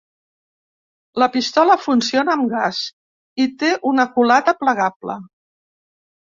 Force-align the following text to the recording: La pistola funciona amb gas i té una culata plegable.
La 1.23 1.27
pistola 1.35 1.75
funciona 1.81 2.33
amb 2.37 2.47
gas 2.53 2.79
i 3.45 3.47
té 3.65 3.71
una 3.91 4.07
culata 4.17 4.57
plegable. 4.65 5.21